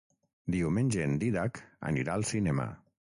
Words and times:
Diumenge 0.53 1.03
en 1.09 1.13
Dídac 1.23 1.59
anirà 1.91 2.15
al 2.17 2.25
cinema. 2.31 2.67